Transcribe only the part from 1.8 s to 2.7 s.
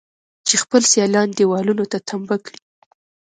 ته تمبه کړي.